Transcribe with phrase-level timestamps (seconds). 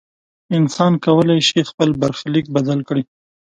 [0.57, 3.03] انسان کولی شي خپل برخلیک بدل کړي.